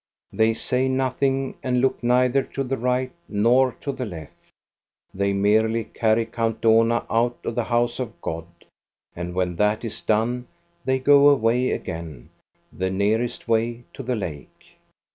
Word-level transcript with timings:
They 0.33 0.55
say 0.55 0.87
nothing, 0.87 1.57
and 1.61 1.79
look 1.79 2.01
neither 2.01 2.41
to 2.57 2.63
the 2.63 2.75
right 2.75 3.11
nor 3.29 3.73
to 3.81 3.91
the 3.91 4.07
left. 4.07 4.33
They 5.13 5.31
merely 5.31 5.83
carry 5.83 6.25
Count 6.25 6.59
Dohna 6.59 7.05
out 7.07 7.37
of 7.45 7.53
the 7.53 7.65
house 7.65 7.99
of 7.99 8.19
Grod, 8.19 8.47
and 9.15 9.35
when 9.35 9.57
that 9.57 9.85
is 9.85 10.01
done, 10.01 10.47
they 10.85 10.97
go 10.97 11.29
away 11.29 11.69
again, 11.69 12.29
the 12.73 12.89
nearest 12.89 13.47
way 13.47 13.83
to 13.93 14.01
the 14.01 14.15
lake. 14.15 14.79